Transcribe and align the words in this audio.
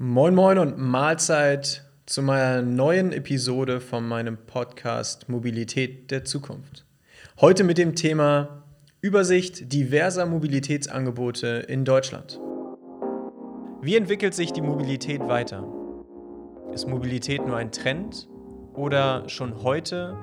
Moin 0.00 0.32
Moin 0.32 0.58
und 0.58 0.78
Mahlzeit 0.78 1.82
zu 2.06 2.22
meiner 2.22 2.62
neuen 2.62 3.10
Episode 3.10 3.80
von 3.80 4.06
meinem 4.06 4.36
Podcast 4.36 5.28
Mobilität 5.28 6.12
der 6.12 6.24
Zukunft. 6.24 6.86
Heute 7.40 7.64
mit 7.64 7.78
dem 7.78 7.96
Thema 7.96 8.62
Übersicht 9.00 9.72
diverser 9.72 10.24
Mobilitätsangebote 10.24 11.48
in 11.66 11.84
Deutschland. 11.84 12.38
Wie 13.82 13.96
entwickelt 13.96 14.34
sich 14.34 14.52
die 14.52 14.60
Mobilität 14.60 15.20
weiter? 15.26 15.66
Ist 16.72 16.86
Mobilität 16.86 17.44
nur 17.44 17.56
ein 17.56 17.72
Trend 17.72 18.28
oder 18.74 19.28
schon 19.28 19.64
heute 19.64 20.16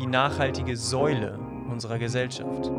die 0.00 0.06
nachhaltige 0.06 0.76
Säule 0.76 1.38
unserer 1.70 2.00
Gesellschaft? 2.00 2.72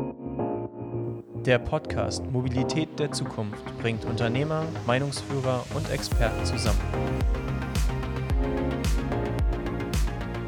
Der 1.46 1.58
Podcast 1.58 2.24
Mobilität 2.24 2.98
der 2.98 3.12
Zukunft 3.12 3.62
bringt 3.82 4.06
Unternehmer, 4.06 4.64
Meinungsführer 4.86 5.66
und 5.74 5.90
Experten 5.90 6.42
zusammen. 6.46 6.80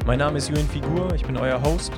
Mein 0.07 0.17
Name 0.17 0.39
ist 0.39 0.49
Julian 0.49 0.67
Figur, 0.67 1.13
ich 1.13 1.23
bin 1.23 1.37
euer 1.37 1.61
Host. 1.61 1.91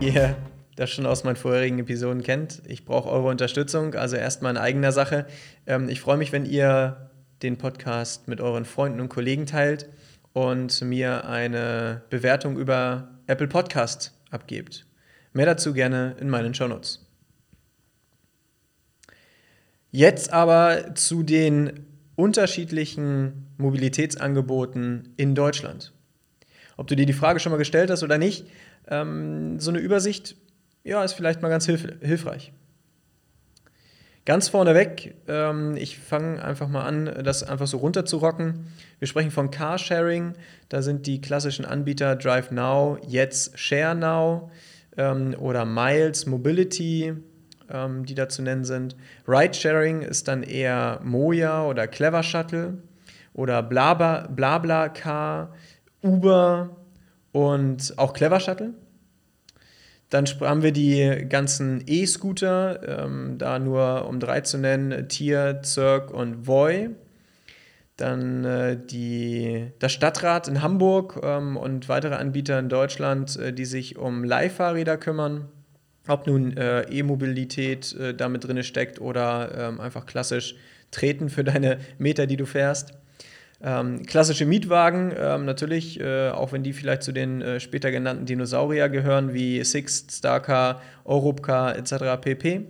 Ihr 0.00 0.36
das 0.74 0.90
schon 0.90 1.06
aus 1.06 1.22
meinen 1.22 1.36
vorherigen 1.36 1.78
Episoden 1.78 2.24
kennt, 2.24 2.62
ich 2.66 2.84
brauche 2.84 3.08
eure 3.08 3.28
Unterstützung, 3.28 3.94
also 3.94 4.16
erstmal 4.16 4.50
in 4.50 4.58
eigener 4.58 4.90
Sache. 4.90 5.26
Ähm, 5.68 5.88
ich 5.88 6.00
freue 6.00 6.16
mich, 6.16 6.32
wenn 6.32 6.44
ihr 6.44 7.08
den 7.40 7.56
Podcast 7.56 8.26
mit 8.26 8.40
euren 8.40 8.64
Freunden 8.64 8.98
und 8.98 9.10
Kollegen 9.10 9.46
teilt 9.46 9.88
und 10.32 10.82
mir 10.82 11.28
eine 11.28 12.02
Bewertung 12.10 12.58
über 12.58 13.20
Apple 13.28 13.46
Podcast 13.46 14.12
abgebt. 14.32 14.86
Mehr 15.34 15.46
dazu 15.46 15.74
gerne 15.74 16.16
in 16.18 16.30
meinen 16.30 16.54
Shownotes. 16.54 17.04
Jetzt 19.90 20.32
aber 20.32 20.94
zu 20.94 21.22
den 21.22 21.86
unterschiedlichen 22.16 23.48
Mobilitätsangeboten 23.58 25.12
in 25.16 25.34
Deutschland. 25.34 25.92
Ob 26.76 26.86
du 26.86 26.96
dir 26.96 27.06
die 27.06 27.12
Frage 27.12 27.38
schon 27.38 27.52
mal 27.52 27.58
gestellt 27.58 27.90
hast 27.90 28.02
oder 28.02 28.16
nicht, 28.16 28.46
ähm, 28.88 29.60
so 29.60 29.70
eine 29.70 29.80
Übersicht 29.80 30.36
ja, 30.84 31.02
ist 31.02 31.14
vielleicht 31.14 31.42
mal 31.42 31.48
ganz 31.48 31.66
hilf 31.66 31.86
hilfreich. 32.02 32.52
Ganz 34.26 34.48
vorneweg, 34.48 35.16
ähm, 35.28 35.76
ich 35.76 35.98
fange 35.98 36.42
einfach 36.42 36.68
mal 36.68 36.84
an, 36.84 37.22
das 37.24 37.42
einfach 37.42 37.66
so 37.66 37.78
runterzurocken. 37.78 38.66
Wir 38.98 39.08
sprechen 39.08 39.30
von 39.30 39.50
Carsharing, 39.50 40.34
da 40.70 40.80
sind 40.80 41.06
die 41.06 41.20
klassischen 41.20 41.64
Anbieter 41.64 42.16
Drive 42.16 42.50
Now, 42.50 42.98
jetzt 43.06 43.58
Share 43.58 43.94
Now 43.94 44.50
ähm, 44.96 45.34
oder 45.38 45.64
Miles 45.64 46.26
Mobility, 46.26 47.14
ähm, 47.70 48.04
die 48.04 48.14
da 48.14 48.28
zu 48.28 48.42
nennen 48.42 48.64
sind. 48.64 48.96
Ridesharing 49.26 50.02
ist 50.02 50.28
dann 50.28 50.42
eher 50.42 51.00
Moja 51.02 51.64
oder 51.64 51.86
Clever 51.86 52.22
Shuttle 52.22 52.78
oder 53.32 53.62
Blabla, 53.62 54.28
BlaBlaCar, 54.28 55.52
Uber 56.02 56.76
und 57.32 57.94
auch 57.96 58.12
Clever 58.12 58.40
Shuttle. 58.40 58.74
Dann 60.10 60.26
haben 60.26 60.62
wir 60.62 60.72
die 60.72 61.26
ganzen 61.28 61.82
E-Scooter, 61.86 63.04
ähm, 63.04 63.36
da 63.38 63.58
nur 63.58 64.06
um 64.06 64.20
drei 64.20 64.42
zu 64.42 64.58
nennen, 64.58 65.08
Tier, 65.08 65.60
Zirk 65.62 66.12
und 66.12 66.46
Voi. 66.46 66.90
Dann 67.96 68.44
äh, 68.44 68.76
die, 68.76 69.70
das 69.78 69.92
Stadtrat 69.92 70.48
in 70.48 70.62
Hamburg 70.62 71.20
ähm, 71.22 71.56
und 71.56 71.88
weitere 71.88 72.14
Anbieter 72.14 72.58
in 72.58 72.68
Deutschland, 72.68 73.36
äh, 73.36 73.52
die 73.52 73.64
sich 73.64 73.96
um 73.96 74.24
Leihfahrräder 74.24 74.96
kümmern. 74.96 75.48
Ob 76.08 76.26
nun 76.26 76.56
äh, 76.56 76.82
E-Mobilität 76.82 77.94
äh, 77.94 78.14
damit 78.14 78.46
drin 78.46 78.62
steckt 78.62 79.00
oder 79.00 79.50
ähm, 79.56 79.80
einfach 79.80 80.06
klassisch 80.06 80.56
treten 80.90 81.30
für 81.30 81.44
deine 81.44 81.78
Meter, 81.98 82.26
die 82.26 82.36
du 82.36 82.46
fährst. 82.46 82.94
Ähm, 83.62 84.04
klassische 84.04 84.44
Mietwagen, 84.44 85.12
ähm, 85.16 85.44
natürlich, 85.46 85.98
äh, 85.98 86.30
auch 86.30 86.52
wenn 86.52 86.62
die 86.62 86.72
vielleicht 86.72 87.02
zu 87.02 87.12
den 87.12 87.40
äh, 87.40 87.60
später 87.60 87.90
genannten 87.90 88.26
Dinosaurier 88.26 88.88
gehören, 88.90 89.32
wie 89.32 89.62
Sixt, 89.64 90.12
Starcar, 90.12 90.82
Europcar 91.04 91.76
etc. 91.76 92.20
pp. 92.20 92.66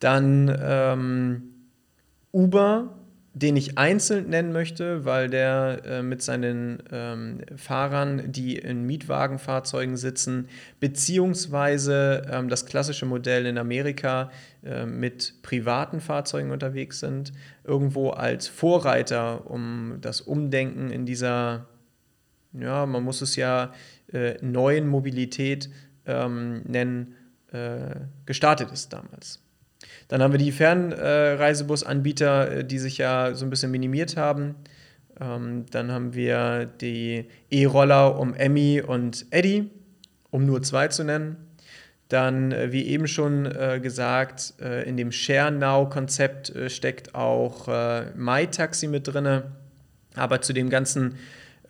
Dann 0.00 0.54
ähm, 0.62 1.42
Uber, 2.32 2.98
den 3.34 3.56
ich 3.56 3.76
einzeln 3.76 4.30
nennen 4.30 4.52
möchte, 4.52 5.04
weil 5.04 5.28
der 5.28 5.82
äh, 5.84 6.02
mit 6.02 6.22
seinen 6.22 6.80
ähm, 6.92 7.40
Fahrern, 7.56 8.30
die 8.30 8.56
in 8.56 8.84
Mietwagenfahrzeugen 8.84 9.96
sitzen, 9.96 10.48
beziehungsweise 10.78 12.28
ähm, 12.30 12.48
das 12.48 12.64
klassische 12.64 13.06
Modell 13.06 13.46
in 13.46 13.58
Amerika 13.58 14.30
äh, 14.62 14.86
mit 14.86 15.42
privaten 15.42 16.00
Fahrzeugen 16.00 16.52
unterwegs 16.52 17.00
sind, 17.00 17.32
irgendwo 17.64 18.10
als 18.10 18.46
Vorreiter, 18.46 19.50
um 19.50 19.98
das 20.00 20.20
Umdenken 20.20 20.90
in 20.90 21.04
dieser, 21.04 21.66
ja, 22.52 22.86
man 22.86 23.02
muss 23.02 23.20
es 23.20 23.34
ja 23.34 23.72
äh, 24.12 24.34
neuen 24.42 24.86
Mobilität 24.86 25.70
ähm, 26.06 26.62
nennen, 26.62 27.16
äh, 27.50 27.96
gestartet 28.26 28.70
ist 28.70 28.92
damals. 28.92 29.43
Dann 30.08 30.22
haben 30.22 30.32
wir 30.32 30.38
die 30.38 30.52
Fernreisebusanbieter, 30.52 32.50
äh, 32.50 32.64
die 32.64 32.78
sich 32.78 32.98
ja 32.98 33.34
so 33.34 33.44
ein 33.46 33.50
bisschen 33.50 33.70
minimiert 33.70 34.16
haben. 34.16 34.54
Ähm, 35.20 35.66
dann 35.70 35.92
haben 35.92 36.14
wir 36.14 36.66
die 36.66 37.26
E-Roller 37.50 38.18
um 38.18 38.34
Emmy 38.34 38.82
und 38.84 39.26
Eddie, 39.30 39.70
um 40.30 40.46
nur 40.46 40.62
zwei 40.62 40.88
zu 40.88 41.04
nennen. 41.04 41.36
Dann, 42.08 42.52
äh, 42.52 42.72
wie 42.72 42.86
eben 42.86 43.06
schon 43.06 43.46
äh, 43.46 43.80
gesagt, 43.82 44.54
äh, 44.60 44.88
in 44.88 44.96
dem 44.96 45.10
Share 45.12 45.50
Now-Konzept 45.50 46.50
äh, 46.50 46.68
steckt 46.68 47.14
auch 47.14 47.68
äh, 47.68 48.10
MyTaxi 48.14 48.88
mit 48.88 49.08
drin. 49.08 49.42
Aber 50.14 50.40
zu 50.42 50.52
dem 50.52 50.70
ganzen 50.70 51.16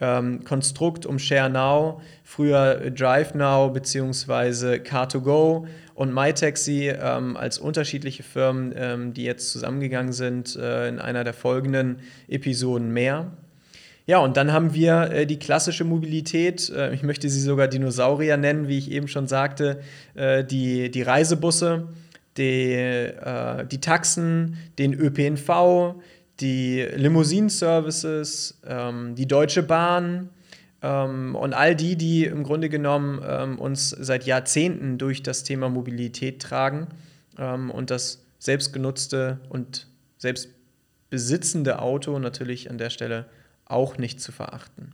ähm, 0.00 0.44
Konstrukt 0.44 1.06
um 1.06 1.18
Share 1.18 1.48
Now, 1.48 2.00
früher 2.24 2.90
Drive 2.90 3.34
Now 3.34 3.70
bzw. 3.70 4.78
Car2Go 4.78 5.66
und 5.94 6.12
MyTaxi 6.12 6.88
ähm, 6.88 7.36
als 7.36 7.58
unterschiedliche 7.58 8.22
Firmen, 8.22 8.72
ähm, 8.76 9.14
die 9.14 9.24
jetzt 9.24 9.50
zusammengegangen 9.50 10.12
sind, 10.12 10.56
äh, 10.56 10.88
in 10.88 10.98
einer 10.98 11.24
der 11.24 11.34
folgenden 11.34 12.00
Episoden 12.28 12.92
mehr. 12.92 13.30
Ja, 14.06 14.18
und 14.18 14.36
dann 14.36 14.52
haben 14.52 14.74
wir 14.74 15.10
äh, 15.10 15.26
die 15.26 15.38
klassische 15.38 15.84
Mobilität. 15.84 16.68
Äh, 16.70 16.92
ich 16.92 17.02
möchte 17.02 17.30
sie 17.30 17.40
sogar 17.40 17.68
Dinosaurier 17.68 18.36
nennen, 18.36 18.68
wie 18.68 18.76
ich 18.76 18.90
eben 18.90 19.08
schon 19.08 19.28
sagte. 19.28 19.80
Äh, 20.14 20.44
die, 20.44 20.90
die 20.90 21.02
Reisebusse, 21.02 21.88
die, 22.36 22.72
äh, 22.72 23.64
die 23.66 23.80
Taxen, 23.80 24.58
den 24.78 24.92
ÖPNV, 24.92 25.94
die 26.40 26.82
Limousinenservices, 26.96 28.60
ähm, 28.66 29.14
die 29.14 29.26
Deutsche 29.26 29.62
Bahn 29.62 30.28
und 31.34 31.54
all 31.54 31.74
die, 31.74 31.96
die 31.96 32.26
im 32.26 32.42
Grunde 32.42 32.68
genommen 32.68 33.22
ähm, 33.26 33.58
uns 33.58 33.88
seit 33.88 34.24
Jahrzehnten 34.24 34.98
durch 34.98 35.22
das 35.22 35.42
Thema 35.42 35.70
Mobilität 35.70 36.42
tragen 36.42 36.88
ähm, 37.38 37.70
und 37.70 37.90
das 37.90 38.22
selbstgenutzte 38.38 39.40
und 39.48 39.86
selbstbesitzende 40.18 41.78
Auto 41.80 42.18
natürlich 42.18 42.68
an 42.70 42.76
der 42.76 42.90
Stelle 42.90 43.26
auch 43.64 43.96
nicht 43.96 44.20
zu 44.20 44.30
verachten. 44.30 44.92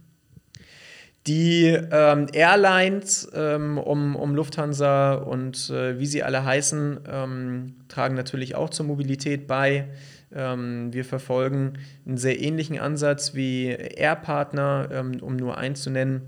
Die 1.27 1.67
ähm, 1.67 2.29
Airlines 2.33 3.31
ähm, 3.35 3.77
um, 3.77 4.17
um, 4.17 4.35
Lufthansa 4.35 5.15
und 5.15 5.69
äh, 5.69 5.99
wie 5.99 6.07
sie 6.07 6.23
alle 6.23 6.45
heißen, 6.45 7.01
ähm, 7.07 7.75
tragen 7.89 8.15
natürlich 8.15 8.55
auch 8.55 8.71
zur 8.71 8.87
Mobilität 8.87 9.47
bei. 9.47 9.89
Ähm, 10.33 10.93
wir 10.95 11.05
verfolgen 11.05 11.75
einen 12.07 12.17
sehr 12.17 12.41
ähnlichen 12.41 12.79
Ansatz 12.79 13.35
wie 13.35 13.67
Airpartner, 13.67 14.89
ähm, 14.91 15.19
um 15.21 15.37
nur 15.37 15.59
einen 15.59 15.75
zu 15.75 15.91
nennen, 15.91 16.23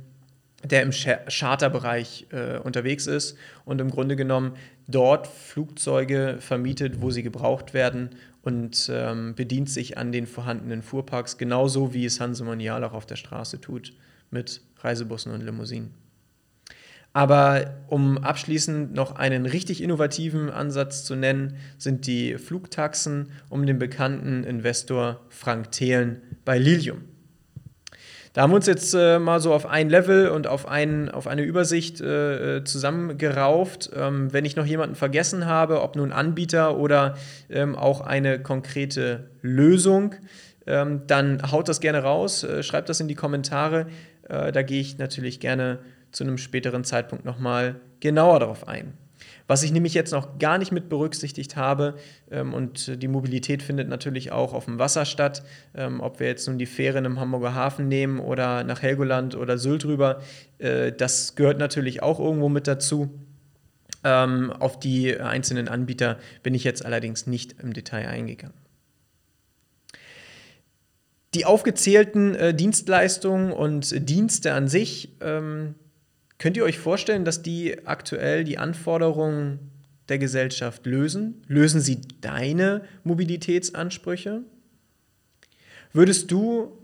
der 0.63 0.83
im 0.83 0.91
Charterbereich 0.91 2.27
äh, 2.31 2.59
unterwegs 2.59 3.07
ist 3.07 3.39
und 3.65 3.81
im 3.81 3.91
Grunde 3.91 4.15
genommen 4.15 4.57
dort 4.89 5.27
Flugzeuge 5.27 6.37
vermietet, 6.41 7.01
wo 7.01 7.11
sie 7.11 7.23
gebraucht 7.23 7.73
werden 7.73 8.11
und 8.43 8.91
ähm, 8.93 9.35
bedient 9.35 9.71
sich 9.71 9.97
an 9.97 10.13
den 10.13 10.27
vorhandenen 10.27 10.83
Fuhrparks, 10.83 11.39
genauso 11.39 11.95
wie 11.95 12.05
es 12.05 12.21
Hanse 12.21 12.45
Monial 12.45 12.85
auch 12.85 12.93
auf 12.93 13.07
der 13.07 13.17
Straße 13.17 13.61
tut 13.61 13.95
mit 14.31 14.63
Reisebussen 14.83 15.33
und 15.33 15.43
Limousinen. 15.43 15.95
Aber 17.15 17.75
um 17.89 18.19
abschließend 18.19 18.95
noch 18.95 19.17
einen 19.17 19.45
richtig 19.45 19.83
innovativen 19.83 20.49
Ansatz 20.49 21.05
zu 21.05 21.15
nennen, 21.15 21.57
sind 21.77 22.07
die 22.07 22.39
Flugtaxen 22.39 23.33
um 23.51 23.67
den 23.67 23.79
bekannten 23.79 24.45
Investor 24.45 25.21
Frank 25.29 25.73
Thelen 25.73 26.23
bei 26.45 26.59
Lilium. 26.59 27.03
Da 28.33 28.41
haben 28.41 28.53
wir 28.53 28.57
uns 28.57 28.67
jetzt 28.67 28.95
äh, 28.95 29.19
mal 29.19 29.41
so 29.41 29.53
auf 29.53 29.67
ein 29.67 29.91
Level 29.91 30.29
und 30.29 30.47
auf, 30.47 30.67
ein, 30.67 31.11
auf 31.11 31.27
eine 31.27 31.43
Übersicht 31.43 32.01
äh, 32.01 32.57
äh 32.57 32.65
zusammengerauft. 32.65 33.91
Ähm, 33.95 34.33
wenn 34.33 34.47
ich 34.47 34.57
noch 34.57 34.65
jemanden 34.65 34.95
vergessen 34.95 35.45
habe, 35.45 35.83
ob 35.83 35.97
nun 35.97 36.13
Anbieter 36.13 36.79
oder 36.79 37.15
ähm, 37.51 37.77
auch 37.77 38.01
eine 38.01 38.41
konkrete 38.41 39.29
Lösung, 39.43 40.15
ähm, 40.67 41.03
dann 41.07 41.53
haut 41.53 41.69
das 41.69 41.81
gerne 41.81 42.03
raus, 42.03 42.43
äh, 42.43 42.63
schreibt 42.63 42.89
das 42.89 43.01
in 43.01 43.09
die 43.09 43.15
Kommentare. 43.15 43.87
Äh, 44.33 44.51
da 44.51 44.63
gehe 44.63 44.81
ich 44.81 44.99
natürlich 44.99 45.41
gerne 45.41 45.79
zu 46.11 46.25
einem 46.25 46.39
späteren 46.39 46.85
Zeitpunkt 46.85 47.25
nochmal 47.25 47.77
genauer 48.01 48.41
darauf 48.41 48.67
ein. 48.67 48.95
Was 49.47 49.63
ich 49.63 49.73
nämlich 49.73 49.93
jetzt 49.93 50.13
noch 50.13 50.39
gar 50.39 50.57
nicht 50.57 50.73
mit 50.73 50.89
berücksichtigt 50.89 51.57
habe, 51.57 51.95
ähm, 52.31 52.55
und 52.55 53.03
die 53.03 53.09
Mobilität 53.09 53.63
findet 53.63 53.89
natürlich 53.89 54.33
auch 54.33 54.55
auf 54.55 54.65
dem 54.65 54.79
Wasser 54.79 55.05
statt, 55.05 55.43
ähm, 55.75 56.01
ob 56.01 56.21
wir 56.21 56.29
jetzt 56.29 56.49
nun 56.49 56.59
die 56.59 56.67
Fähren 56.67 57.05
im 57.05 57.21
Hamburger 57.21 57.55
Hafen 57.55 57.89
nehmen 57.89 58.19
oder 58.19 58.65
nach 58.65 58.83
Helgoland 58.83 59.37
oder 59.37 59.59
Sylt 59.59 59.85
rüber, 59.85 60.23
äh, 60.59 60.93
das 60.93 61.35
gehört 61.35 61.59
natürlich 61.59 62.03
auch 62.03 62.19
irgendwo 62.19 62.49
mit 62.49 62.67
dazu. 62.67 63.11
Ähm, 64.05 64.51
auf 64.51 64.81
die 64.81 65.21
einzelnen 65.21 65.69
Anbieter 65.69 66.19
bin 66.43 66.55
ich 66.55 66.65
jetzt 66.65 66.85
allerdings 66.85 67.27
nicht 67.27 67.57
im 67.63 67.73
Detail 67.73 68.09
eingegangen. 68.09 68.62
Die 71.35 71.47
aufgezählten 71.47 72.35
äh, 72.35 72.55
Dienstleistungen 72.55 73.53
und 73.53 74.09
Dienste 74.09 74.53
an 74.53 74.69
sich, 74.69 75.17
ähm, 75.21 75.75
könnt 76.39 76.57
ihr 76.57 76.65
euch 76.65 76.79
vorstellen, 76.79 77.25
dass 77.25 77.43
die 77.43 77.87
aktuell 77.87 78.45
die 78.45 78.59
Anforderungen 78.59 79.71
der 80.09 80.19
Gesellschaft 80.19 80.85
lösen? 80.85 81.43
Lösen 81.47 81.81
sie 81.81 82.01
deine 82.21 82.83
Mobilitätsansprüche? 83.05 84.43
Würdest 85.93 86.31
du 86.31 86.79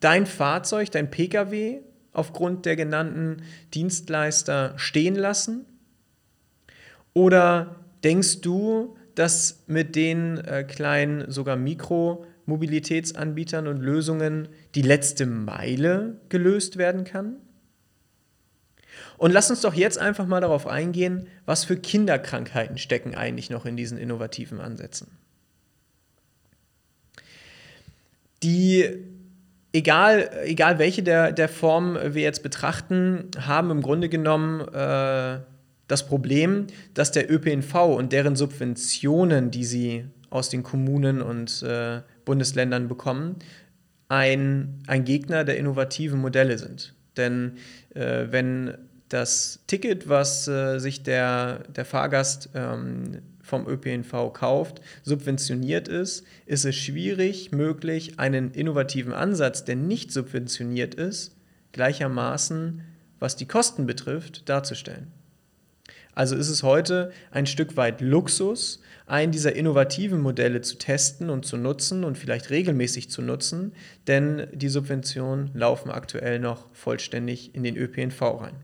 dein 0.00 0.24
Fahrzeug, 0.26 0.90
dein 0.90 1.10
Pkw 1.10 1.80
aufgrund 2.12 2.66
der 2.66 2.76
genannten 2.76 3.42
Dienstleister 3.74 4.74
stehen 4.76 5.14
lassen? 5.14 5.66
Oder 7.12 7.76
denkst 8.02 8.40
du, 8.40 8.96
dass 9.14 9.64
mit 9.66 9.96
den 9.96 10.38
äh, 10.38 10.64
kleinen, 10.64 11.30
sogar 11.30 11.56
Mikromobilitätsanbietern 12.46 13.66
und 13.66 13.80
Lösungen 13.80 14.48
die 14.74 14.82
letzte 14.82 15.26
Meile 15.26 16.20
gelöst 16.28 16.76
werden 16.76 17.04
kann? 17.04 17.36
Und 19.18 19.32
lass 19.32 19.50
uns 19.50 19.60
doch 19.60 19.74
jetzt 19.74 19.98
einfach 19.98 20.26
mal 20.26 20.40
darauf 20.40 20.66
eingehen, 20.66 21.28
was 21.46 21.64
für 21.64 21.76
Kinderkrankheiten 21.76 22.78
stecken 22.78 23.14
eigentlich 23.14 23.50
noch 23.50 23.66
in 23.66 23.76
diesen 23.76 23.98
innovativen 23.98 24.60
Ansätzen. 24.60 25.08
Die, 28.42 28.88
egal, 29.72 30.30
egal 30.44 30.78
welche 30.78 31.02
der, 31.02 31.32
der 31.32 31.48
Form 31.48 31.98
wir 32.02 32.22
jetzt 32.22 32.42
betrachten, 32.42 33.30
haben 33.38 33.70
im 33.70 33.82
Grunde 33.82 34.08
genommen 34.08 34.60
äh, 34.72 35.40
das 35.86 36.06
Problem, 36.06 36.66
dass 36.94 37.12
der 37.12 37.30
ÖPNV 37.30 37.74
und 37.96 38.12
deren 38.12 38.36
Subventionen, 38.36 39.50
die 39.50 39.64
sie 39.64 40.04
aus 40.30 40.48
den 40.48 40.62
Kommunen 40.62 41.20
und 41.20 41.62
äh, 41.62 42.00
Bundesländern 42.24 42.88
bekommen, 42.88 43.36
ein, 44.08 44.82
ein 44.86 45.04
Gegner 45.04 45.44
der 45.44 45.56
innovativen 45.56 46.20
Modelle 46.20 46.58
sind. 46.58 46.94
Denn 47.16 47.58
äh, 47.94 48.26
wenn 48.30 48.76
das 49.08 49.60
Ticket, 49.66 50.08
was 50.08 50.48
äh, 50.48 50.78
sich 50.78 51.02
der, 51.02 51.64
der 51.74 51.84
Fahrgast 51.84 52.50
ähm, 52.54 53.22
vom 53.42 53.66
ÖPNV 53.66 54.32
kauft, 54.32 54.80
subventioniert 55.02 55.88
ist, 55.88 56.24
ist 56.46 56.64
es 56.64 56.76
schwierig 56.76 57.52
möglich, 57.52 58.18
einen 58.18 58.52
innovativen 58.52 59.12
Ansatz, 59.12 59.64
der 59.64 59.76
nicht 59.76 60.12
subventioniert 60.12 60.94
ist, 60.94 61.36
gleichermaßen, 61.72 62.82
was 63.18 63.36
die 63.36 63.46
Kosten 63.46 63.86
betrifft, 63.86 64.48
darzustellen. 64.48 65.08
Also 66.14 66.36
ist 66.36 66.48
es 66.48 66.62
heute 66.62 67.12
ein 67.30 67.46
Stück 67.46 67.76
weit 67.76 68.00
Luxus, 68.00 68.80
einen 69.06 69.32
dieser 69.32 69.54
innovativen 69.54 70.20
Modelle 70.20 70.60
zu 70.60 70.76
testen 70.76 71.30
und 71.30 71.46
zu 71.46 71.56
nutzen 71.56 72.04
und 72.04 72.18
vielleicht 72.18 72.50
regelmäßig 72.50 73.10
zu 73.10 73.22
nutzen, 73.22 73.72
denn 74.06 74.46
die 74.52 74.68
Subventionen 74.68 75.50
laufen 75.54 75.90
aktuell 75.90 76.38
noch 76.38 76.66
vollständig 76.72 77.54
in 77.54 77.62
den 77.62 77.76
ÖPNV 77.76 78.20
rein. 78.22 78.56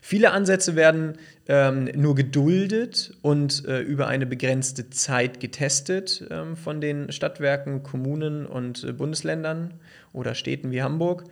Viele 0.00 0.30
Ansätze 0.30 0.76
werden 0.76 1.18
ähm, 1.48 1.90
nur 1.94 2.14
geduldet 2.14 3.14
und 3.22 3.64
äh, 3.66 3.80
über 3.80 4.06
eine 4.06 4.26
begrenzte 4.26 4.90
Zeit 4.90 5.40
getestet 5.40 6.26
ähm, 6.30 6.56
von 6.56 6.80
den 6.80 7.12
Stadtwerken, 7.12 7.82
Kommunen 7.82 8.46
und 8.46 8.84
äh, 8.84 8.92
Bundesländern 8.92 9.74
oder 10.12 10.34
Städten 10.34 10.70
wie 10.70 10.82
Hamburg. 10.82 11.24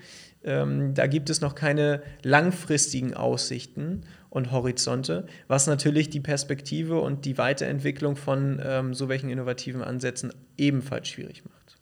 Ähm, 0.46 0.94
da 0.94 1.08
gibt 1.08 1.28
es 1.28 1.40
noch 1.40 1.54
keine 1.54 2.02
langfristigen 2.22 3.14
Aussichten 3.14 4.02
und 4.30 4.52
Horizonte, 4.52 5.26
was 5.48 5.66
natürlich 5.66 6.08
die 6.08 6.20
Perspektive 6.20 7.00
und 7.00 7.24
die 7.24 7.36
Weiterentwicklung 7.36 8.16
von 8.16 8.62
ähm, 8.64 8.94
so 8.94 9.08
welchen 9.08 9.28
innovativen 9.28 9.82
Ansätzen 9.82 10.32
ebenfalls 10.56 11.08
schwierig 11.08 11.44
macht. 11.44 11.76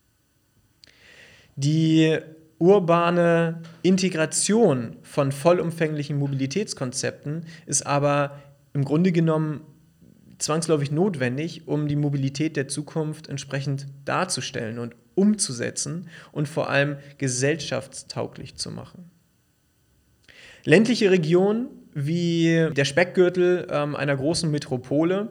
Die 1.57 2.19
urbane 2.59 3.61
Integration 3.83 4.97
von 5.03 5.31
vollumfänglichen 5.31 6.19
Mobilitätskonzepten 6.19 7.45
ist 7.67 7.85
aber 7.85 8.39
im 8.73 8.85
Grunde 8.85 9.13
genommen 9.13 9.61
zwangsläufig 10.39 10.91
notwendig, 10.91 11.69
um 11.69 11.87
die 11.87 11.97
Mobilität 11.97 12.57
der 12.57 12.69
Zukunft 12.69 13.29
entsprechend 13.29 13.87
darzustellen 14.05 14.79
und 14.79 14.95
umzusetzen 15.15 16.09
und 16.33 16.49
vor 16.49 16.71
allem 16.71 16.97
gesellschaftstauglich 17.19 18.57
zu 18.57 18.71
machen. 18.71 19.11
Ländliche 20.65 21.11
Regionen 21.11 21.69
wie 21.93 22.69
der 22.75 22.85
Speckgürtel 22.85 23.69
ähm, 23.71 23.95
einer 23.95 24.17
großen 24.17 24.51
Metropole 24.51 25.29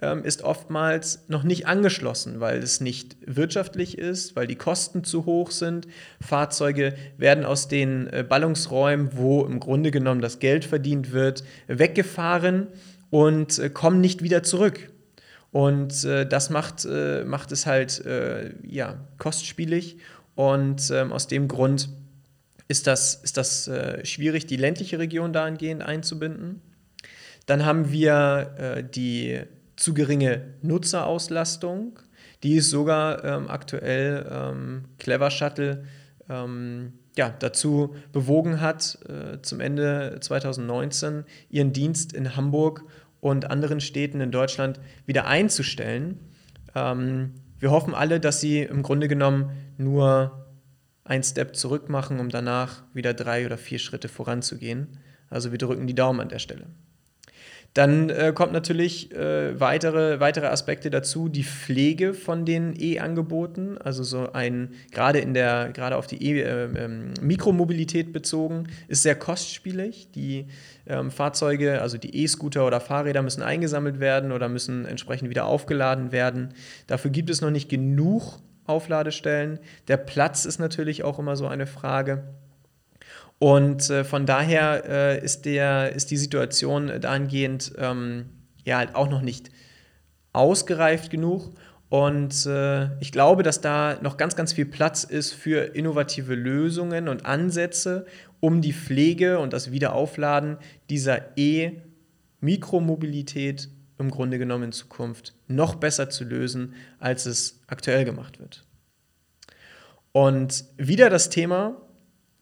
ähm, 0.00 0.24
ist 0.24 0.42
oftmals 0.42 1.24
noch 1.28 1.42
nicht 1.42 1.66
angeschlossen, 1.66 2.40
weil 2.40 2.58
es 2.58 2.80
nicht 2.80 3.16
wirtschaftlich 3.26 3.96
ist, 3.98 4.36
weil 4.36 4.46
die 4.46 4.56
Kosten 4.56 5.04
zu 5.04 5.24
hoch 5.24 5.50
sind. 5.50 5.88
Fahrzeuge 6.20 6.94
werden 7.16 7.44
aus 7.44 7.68
den 7.68 8.06
äh, 8.08 8.22
Ballungsräumen, 8.22 9.10
wo 9.16 9.44
im 9.44 9.58
Grunde 9.58 9.90
genommen 9.90 10.20
das 10.20 10.38
Geld 10.38 10.64
verdient 10.64 11.12
wird, 11.12 11.44
weggefahren 11.66 12.68
und 13.10 13.58
äh, 13.58 13.70
kommen 13.70 14.00
nicht 14.00 14.22
wieder 14.22 14.42
zurück. 14.42 14.90
Und 15.56 16.04
äh, 16.04 16.26
das 16.26 16.50
macht, 16.50 16.84
äh, 16.84 17.24
macht 17.24 17.50
es 17.50 17.64
halt 17.64 18.04
äh, 18.04 18.52
ja, 18.62 19.00
kostspielig 19.16 19.96
und 20.34 20.90
ähm, 20.90 21.14
aus 21.14 21.28
dem 21.28 21.48
Grund 21.48 21.88
ist 22.68 22.86
das, 22.86 23.14
ist 23.14 23.38
das 23.38 23.66
äh, 23.66 24.04
schwierig, 24.04 24.44
die 24.44 24.58
ländliche 24.58 24.98
Region 24.98 25.32
dahingehend 25.32 25.82
einzubinden. 25.82 26.60
Dann 27.46 27.64
haben 27.64 27.90
wir 27.90 28.84
die 28.94 29.40
zu 29.76 29.94
geringe 29.94 30.42
Nutzerauslastung. 30.60 32.00
Die 32.42 32.56
ist 32.56 32.68
sogar 32.68 33.24
ähm, 33.24 33.48
aktuell 33.48 34.26
ähm, 34.30 34.84
Clever 34.98 35.30
Shuttle 35.30 35.84
ähm, 36.28 36.92
ja, 37.16 37.30
dazu 37.30 37.96
bewogen 38.12 38.60
hat, 38.60 38.98
äh, 39.08 39.40
zum 39.40 39.60
Ende 39.60 40.18
2019 40.20 41.24
ihren 41.48 41.72
Dienst 41.72 42.12
in 42.12 42.36
Hamburg 42.36 42.84
und 43.26 43.50
anderen 43.50 43.80
Städten 43.80 44.20
in 44.20 44.30
Deutschland 44.30 44.80
wieder 45.04 45.26
einzustellen. 45.26 46.20
Ähm, 46.74 47.34
wir 47.58 47.70
hoffen 47.70 47.94
alle, 47.94 48.20
dass 48.20 48.40
sie 48.40 48.62
im 48.62 48.82
Grunde 48.82 49.08
genommen 49.08 49.50
nur 49.78 50.46
ein 51.04 51.22
Step 51.22 51.56
zurück 51.56 51.88
machen, 51.88 52.20
um 52.20 52.28
danach 52.28 52.84
wieder 52.92 53.14
drei 53.14 53.46
oder 53.46 53.58
vier 53.58 53.78
Schritte 53.78 54.08
voranzugehen. 54.08 54.98
Also 55.28 55.50
wir 55.50 55.58
drücken 55.58 55.86
die 55.86 55.94
Daumen 55.94 56.20
an 56.20 56.28
der 56.28 56.38
Stelle. 56.38 56.66
Dann 57.76 58.08
äh, 58.08 58.32
kommt 58.34 58.54
natürlich 58.54 59.14
äh, 59.14 59.60
weitere, 59.60 60.18
weitere 60.18 60.46
Aspekte 60.46 60.88
dazu, 60.88 61.28
die 61.28 61.44
Pflege 61.44 62.14
von 62.14 62.46
den 62.46 62.72
E-Angeboten, 62.74 63.76
also 63.76 64.02
so 64.02 64.32
ein, 64.32 64.70
gerade 64.92 65.18
in 65.18 65.34
der, 65.34 65.72
gerade 65.74 65.96
auf 65.96 66.06
die 66.06 66.24
e, 66.24 66.40
äh, 66.40 66.64
ähm, 66.74 67.12
Mikromobilität 67.20 68.14
bezogen, 68.14 68.68
ist 68.88 69.02
sehr 69.02 69.14
kostspielig. 69.14 70.10
Die 70.12 70.46
ähm, 70.86 71.10
Fahrzeuge, 71.10 71.82
also 71.82 71.98
die 71.98 72.16
E-Scooter 72.22 72.66
oder 72.66 72.80
Fahrräder 72.80 73.20
müssen 73.20 73.42
eingesammelt 73.42 74.00
werden 74.00 74.32
oder 74.32 74.48
müssen 74.48 74.86
entsprechend 74.86 75.28
wieder 75.28 75.44
aufgeladen 75.44 76.12
werden. 76.12 76.54
Dafür 76.86 77.10
gibt 77.10 77.28
es 77.28 77.42
noch 77.42 77.50
nicht 77.50 77.68
genug 77.68 78.38
Aufladestellen. 78.64 79.58
Der 79.88 79.98
Platz 79.98 80.46
ist 80.46 80.58
natürlich 80.58 81.04
auch 81.04 81.18
immer 81.18 81.36
so 81.36 81.46
eine 81.46 81.66
Frage. 81.66 82.24
Und 83.38 83.90
äh, 83.90 84.04
von 84.04 84.24
daher 84.24 84.84
äh, 84.88 85.22
ist, 85.22 85.44
der, 85.44 85.94
ist 85.94 86.10
die 86.10 86.16
Situation 86.16 86.90
dahingehend 87.00 87.72
ähm, 87.76 88.30
ja 88.64 88.78
halt 88.78 88.94
auch 88.94 89.10
noch 89.10 89.20
nicht 89.20 89.50
ausgereift 90.32 91.10
genug. 91.10 91.52
Und 91.88 92.46
äh, 92.46 92.98
ich 93.00 93.12
glaube, 93.12 93.42
dass 93.42 93.60
da 93.60 93.98
noch 94.02 94.16
ganz, 94.16 94.36
ganz 94.36 94.54
viel 94.54 94.64
Platz 94.66 95.04
ist 95.04 95.34
für 95.34 95.76
innovative 95.76 96.34
Lösungen 96.34 97.08
und 97.08 97.26
Ansätze, 97.26 98.06
um 98.40 98.60
die 98.60 98.72
Pflege 98.72 99.38
und 99.38 99.52
das 99.52 99.70
Wiederaufladen 99.70 100.56
dieser 100.90 101.36
E-Mikromobilität 101.36 103.68
im 103.98 104.10
Grunde 104.10 104.38
genommen 104.38 104.64
in 104.64 104.72
Zukunft 104.72 105.34
noch 105.46 105.76
besser 105.76 106.10
zu 106.10 106.24
lösen, 106.24 106.74
als 106.98 107.24
es 107.26 107.60
aktuell 107.66 108.04
gemacht 108.04 108.40
wird. 108.40 108.64
Und 110.12 110.64
wieder 110.76 111.08
das 111.08 111.30
Thema, 111.30 111.80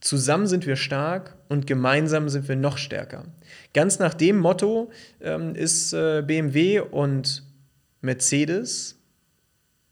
Zusammen 0.04 0.46
sind 0.46 0.66
wir 0.66 0.76
stark 0.76 1.34
und 1.48 1.66
gemeinsam 1.66 2.28
sind 2.28 2.46
wir 2.46 2.56
noch 2.56 2.76
stärker. 2.76 3.24
Ganz 3.72 3.98
nach 3.98 4.12
dem 4.12 4.36
Motto 4.38 4.90
ähm, 5.22 5.54
ist 5.54 5.94
äh, 5.94 6.22
BMW 6.22 6.80
und 6.80 7.42
Mercedes 8.02 9.00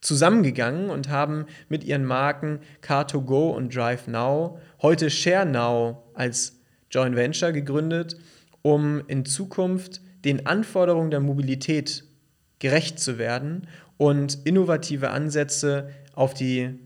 zusammengegangen 0.03 0.91
und 0.91 1.09
haben 1.09 1.47
mit 1.71 1.83
ihren 1.83 2.05
Marken 2.05 2.61
Car2Go 2.83 3.53
und 3.55 3.75
Drive 3.75 4.07
Now 4.07 4.61
heute 4.83 5.09
Share 5.09 5.47
Now 5.47 6.03
als 6.13 6.61
Joint 6.91 7.17
Venture 7.17 7.53
gegründet, 7.53 8.19
um 8.61 9.03
in 9.07 9.25
Zukunft 9.25 10.03
den 10.27 10.45
Anforderungen 10.45 11.11
der 11.11 11.21
Mobilität 11.21 12.05
gerecht 12.59 13.01
zu 13.01 13.17
werden 13.17 13.67
und 13.97 14.41
innovative 14.45 15.09
Ansätze 15.09 15.89
auf 16.13 16.35
die 16.35 16.79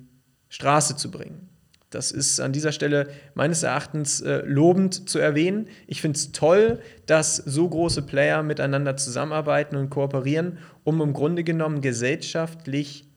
Straße 0.49 0.95
zu 0.95 1.11
bringen. 1.11 1.46
Das 1.91 2.11
ist 2.11 2.41
an 2.41 2.53
dieser 2.53 2.73
Stelle 2.73 3.09
meines 3.35 3.63
Erachtens 3.63 4.21
äh, 4.21 4.43
lobend 4.45 5.09
zu 5.09 5.19
erwähnen. 5.19 5.69
Ich 5.87 6.01
finde 6.01 6.17
es 6.17 6.33
toll, 6.33 6.81
dass 7.07 7.37
so 7.37 7.69
große 7.69 8.03
Player 8.03 8.43
miteinander 8.43 8.97
zusammenarbeiten 8.97 9.77
und 9.77 9.91
kooperieren, 9.91 10.59
um 10.83 11.01
im 11.01 11.13
Grunde 11.13 11.45
genommen 11.45 11.81
gesellschaftlich 11.81 13.09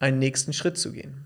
einen 0.00 0.18
nächsten 0.18 0.52
Schritt 0.52 0.76
zu 0.78 0.92
gehen. 0.92 1.24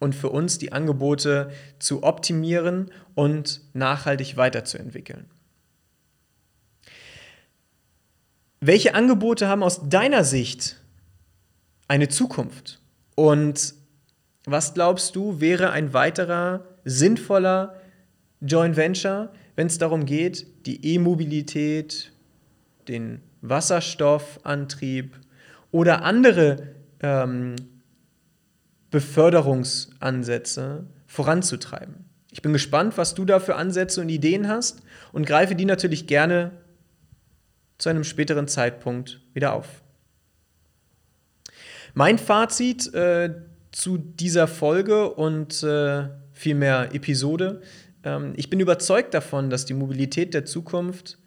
Und 0.00 0.14
für 0.14 0.28
uns 0.28 0.58
die 0.58 0.72
Angebote 0.72 1.50
zu 1.78 2.02
optimieren 2.02 2.90
und 3.14 3.62
nachhaltig 3.72 4.36
weiterzuentwickeln. 4.36 5.30
Welche 8.60 8.94
Angebote 8.94 9.48
haben 9.48 9.62
aus 9.62 9.88
deiner 9.88 10.24
Sicht 10.24 10.80
eine 11.88 12.08
Zukunft? 12.08 12.80
Und 13.14 13.74
was 14.46 14.74
glaubst 14.74 15.16
du, 15.16 15.40
wäre 15.40 15.70
ein 15.70 15.92
weiterer 15.92 16.64
sinnvoller 16.84 17.80
Joint 18.40 18.76
Venture, 18.76 19.32
wenn 19.56 19.68
es 19.68 19.78
darum 19.78 20.04
geht, 20.04 20.66
die 20.66 20.94
E-Mobilität, 20.94 22.12
den 22.88 23.22
Wasserstoffantrieb 23.40 25.18
oder 25.70 26.02
andere 26.02 26.74
ähm, 27.00 27.56
Beförderungsansätze 28.90 30.86
voranzutreiben? 31.06 32.04
Ich 32.30 32.42
bin 32.42 32.52
gespannt, 32.52 32.98
was 32.98 33.14
du 33.14 33.24
da 33.24 33.40
für 33.40 33.54
Ansätze 33.54 34.00
und 34.00 34.08
Ideen 34.08 34.48
hast 34.48 34.82
und 35.12 35.24
greife 35.26 35.54
die 35.54 35.64
natürlich 35.64 36.06
gerne 36.06 36.50
zu 37.78 37.88
einem 37.88 38.04
späteren 38.04 38.48
Zeitpunkt 38.48 39.20
wieder 39.32 39.54
auf. 39.54 39.82
Mein 41.94 42.18
Fazit 42.18 42.92
äh, 42.92 43.30
zu 43.74 43.98
dieser 43.98 44.46
Folge 44.46 45.10
und 45.10 45.62
äh, 45.64 46.08
vielmehr 46.32 46.94
Episode. 46.94 47.60
Ähm, 48.04 48.32
ich 48.36 48.48
bin 48.48 48.60
überzeugt 48.60 49.14
davon, 49.14 49.50
dass 49.50 49.64
die 49.64 49.74
Mobilität 49.74 50.32
der 50.32 50.44
Zukunft 50.44 51.18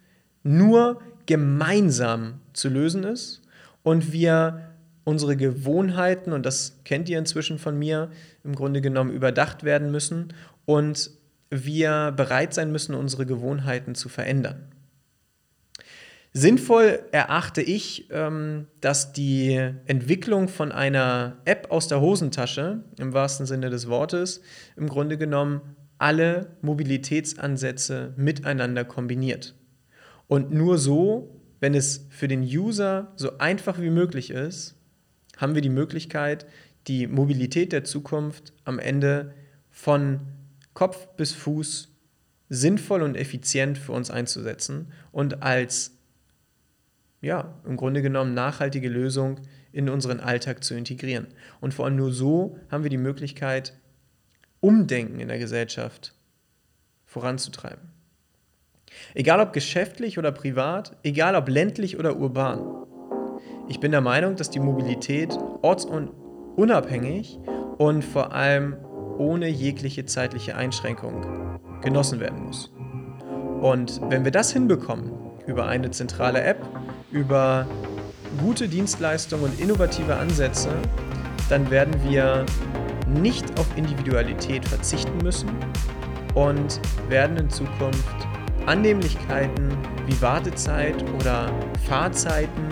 nur 0.42 1.00
gemeinsam 1.26 2.40
zu 2.54 2.70
lösen 2.70 3.04
ist 3.04 3.42
und 3.82 4.12
wir 4.12 4.70
unsere 5.04 5.36
Gewohnheiten, 5.36 6.32
und 6.32 6.46
das 6.46 6.80
kennt 6.84 7.08
ihr 7.08 7.18
inzwischen 7.18 7.58
von 7.58 7.78
mir, 7.78 8.10
im 8.44 8.54
Grunde 8.54 8.80
genommen 8.80 9.10
überdacht 9.10 9.62
werden 9.62 9.90
müssen 9.90 10.32
und 10.64 11.10
wir 11.50 12.12
bereit 12.16 12.54
sein 12.54 12.72
müssen, 12.72 12.94
unsere 12.94 13.26
Gewohnheiten 13.26 13.94
zu 13.94 14.08
verändern. 14.08 14.68
Sinnvoll 16.38 17.00
erachte 17.10 17.62
ich, 17.62 18.06
ähm, 18.12 18.68
dass 18.80 19.12
die 19.12 19.56
Entwicklung 19.86 20.46
von 20.46 20.70
einer 20.70 21.38
App 21.44 21.72
aus 21.72 21.88
der 21.88 22.00
Hosentasche, 22.00 22.84
im 22.96 23.12
wahrsten 23.12 23.44
Sinne 23.44 23.70
des 23.70 23.88
Wortes, 23.88 24.40
im 24.76 24.88
Grunde 24.88 25.18
genommen 25.18 25.74
alle 25.98 26.56
Mobilitätsansätze 26.62 28.14
miteinander 28.16 28.84
kombiniert. 28.84 29.56
Und 30.28 30.52
nur 30.52 30.78
so, 30.78 31.42
wenn 31.58 31.74
es 31.74 32.06
für 32.08 32.28
den 32.28 32.42
User 32.42 33.12
so 33.16 33.38
einfach 33.38 33.80
wie 33.80 33.90
möglich 33.90 34.30
ist, 34.30 34.76
haben 35.38 35.56
wir 35.56 35.62
die 35.62 35.68
Möglichkeit, 35.68 36.46
die 36.86 37.08
Mobilität 37.08 37.72
der 37.72 37.82
Zukunft 37.82 38.52
am 38.62 38.78
Ende 38.78 39.34
von 39.72 40.20
Kopf 40.72 41.08
bis 41.16 41.32
Fuß 41.32 41.96
sinnvoll 42.48 43.02
und 43.02 43.16
effizient 43.16 43.76
für 43.76 43.90
uns 43.90 44.12
einzusetzen 44.12 44.92
und 45.10 45.42
als 45.42 45.97
ja, 47.20 47.54
im 47.64 47.76
Grunde 47.76 48.02
genommen 48.02 48.34
nachhaltige 48.34 48.88
Lösung 48.88 49.40
in 49.72 49.88
unseren 49.88 50.20
Alltag 50.20 50.64
zu 50.64 50.74
integrieren. 50.74 51.26
Und 51.60 51.74
vor 51.74 51.84
allem 51.84 51.96
nur 51.96 52.12
so 52.12 52.58
haben 52.70 52.82
wir 52.84 52.90
die 52.90 52.96
Möglichkeit, 52.96 53.74
Umdenken 54.60 55.20
in 55.20 55.28
der 55.28 55.38
Gesellschaft 55.38 56.14
voranzutreiben. 57.06 57.90
Egal 59.14 59.40
ob 59.40 59.52
geschäftlich 59.52 60.18
oder 60.18 60.32
privat, 60.32 60.96
egal 61.02 61.36
ob 61.36 61.48
ländlich 61.48 61.98
oder 61.98 62.16
urban. 62.16 62.86
Ich 63.68 63.80
bin 63.80 63.92
der 63.92 64.00
Meinung, 64.00 64.36
dass 64.36 64.50
die 64.50 64.60
Mobilität 64.60 65.36
ortsunabhängig 65.62 67.38
und 67.76 68.04
vor 68.04 68.32
allem 68.32 68.76
ohne 69.18 69.48
jegliche 69.48 70.06
zeitliche 70.06 70.56
Einschränkung 70.56 71.60
genossen 71.82 72.20
werden 72.20 72.44
muss. 72.44 72.72
Und 73.60 74.00
wenn 74.08 74.24
wir 74.24 74.32
das 74.32 74.52
hinbekommen, 74.52 75.12
über 75.46 75.66
eine 75.66 75.90
zentrale 75.90 76.42
App, 76.42 76.58
über 77.10 77.66
gute 78.42 78.68
Dienstleistungen 78.68 79.44
und 79.44 79.60
innovative 79.60 80.16
Ansätze, 80.16 80.70
dann 81.48 81.70
werden 81.70 81.94
wir 82.08 82.44
nicht 83.06 83.58
auf 83.58 83.66
Individualität 83.76 84.66
verzichten 84.68 85.18
müssen 85.22 85.48
und 86.34 86.80
werden 87.08 87.36
in 87.38 87.50
Zukunft 87.50 88.04
Annehmlichkeiten 88.66 89.76
wie 90.06 90.20
Wartezeit 90.20 91.02
oder 91.18 91.50
Fahrzeiten 91.88 92.68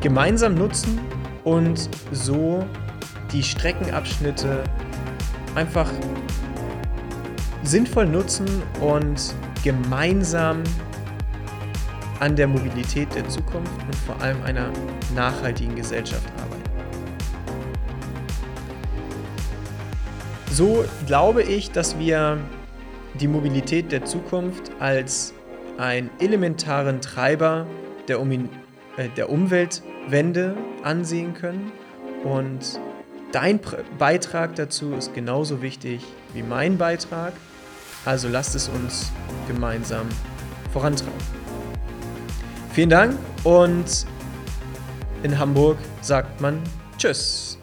gemeinsam 0.00 0.54
nutzen 0.54 0.98
und 1.44 1.90
so 2.10 2.64
die 3.32 3.42
Streckenabschnitte 3.42 4.64
einfach 5.54 5.90
sinnvoll 7.62 8.06
nutzen 8.06 8.46
und 8.80 9.34
gemeinsam 9.62 10.62
an 12.24 12.36
der 12.36 12.46
Mobilität 12.46 13.14
der 13.14 13.28
Zukunft 13.28 13.70
und 13.84 13.94
vor 13.94 14.18
allem 14.22 14.42
einer 14.44 14.70
nachhaltigen 15.14 15.74
Gesellschaft 15.74 16.26
arbeiten. 16.38 16.62
So 20.50 20.86
glaube 21.06 21.42
ich, 21.42 21.70
dass 21.70 21.98
wir 21.98 22.38
die 23.20 23.28
Mobilität 23.28 23.92
der 23.92 24.06
Zukunft 24.06 24.72
als 24.78 25.34
einen 25.76 26.08
elementaren 26.18 27.02
Treiber 27.02 27.66
der, 28.08 28.18
um 28.20 28.32
äh, 28.32 28.38
der 29.18 29.28
Umweltwende 29.28 30.56
ansehen 30.82 31.34
können. 31.34 31.72
Und 32.24 32.80
dein 33.32 33.60
Beitrag 33.98 34.54
dazu 34.54 34.94
ist 34.94 35.12
genauso 35.12 35.60
wichtig 35.60 36.02
wie 36.32 36.42
mein 36.42 36.78
Beitrag. 36.78 37.34
Also 38.06 38.28
lasst 38.28 38.54
es 38.54 38.70
uns 38.70 39.12
gemeinsam 39.46 40.08
vorantreiben. 40.72 41.43
Vielen 42.74 42.90
Dank 42.90 43.16
und 43.44 44.04
in 45.22 45.38
Hamburg 45.38 45.78
sagt 46.00 46.40
man 46.40 46.60
Tschüss. 46.98 47.56